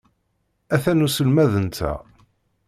Atan 0.75 1.05
uselmad-nteɣ. 1.05 1.99